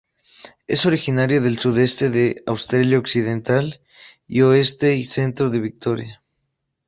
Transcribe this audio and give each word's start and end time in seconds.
Es 0.65 0.87
originaria 0.87 1.39
del 1.41 1.59
sudeste 1.59 2.09
de 2.09 2.41
Australia 2.47 2.97
Occidental 2.97 3.81
y 4.27 4.41
oeste 4.41 4.95
y 4.95 5.03
centro 5.03 5.51
de 5.51 5.59
Victoria. 5.59 6.23